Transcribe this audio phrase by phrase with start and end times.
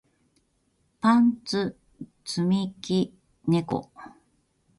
[0.99, 1.77] パンツ
[2.25, 3.13] 積み木
[3.45, 3.91] 猫